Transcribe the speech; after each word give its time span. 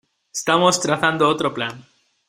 Estamos 0.33 0.79
trazando 0.81 1.29
otro 1.29 1.53
plan. 1.53 1.85